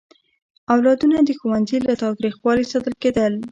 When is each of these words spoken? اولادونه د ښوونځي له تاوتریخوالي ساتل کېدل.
اولادونه 0.73 1.17
د 1.23 1.29
ښوونځي 1.39 1.77
له 1.87 1.93
تاوتریخوالي 2.01 2.65
ساتل 2.71 2.93
کېدل. 3.03 3.33